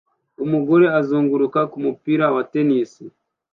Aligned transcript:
Umugore 0.43 0.85
azunguruka 0.99 1.59
kumupira 1.71 2.25
wa 2.35 2.43
tennis 2.51 2.91